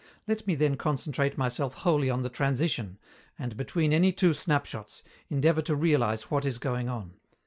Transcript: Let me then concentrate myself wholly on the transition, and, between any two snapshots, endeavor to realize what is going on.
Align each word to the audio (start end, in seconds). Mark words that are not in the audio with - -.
Let 0.27 0.47
me 0.47 0.55
then 0.55 0.77
concentrate 0.77 1.37
myself 1.37 1.75
wholly 1.75 2.09
on 2.09 2.23
the 2.23 2.29
transition, 2.29 2.97
and, 3.37 3.55
between 3.55 3.93
any 3.93 4.11
two 4.11 4.33
snapshots, 4.33 5.03
endeavor 5.29 5.61
to 5.61 5.75
realize 5.75 6.31
what 6.31 6.43
is 6.43 6.57
going 6.57 6.89
on. 6.89 7.17